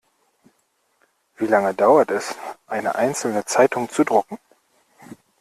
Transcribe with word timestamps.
Wie 1.37 1.45
lange 1.45 1.75
dauert 1.75 2.09
es, 2.09 2.33
eine 2.65 2.95
einzelne 2.95 3.45
Zeitung 3.45 3.87
zu 3.87 4.03
drucken? 4.03 4.39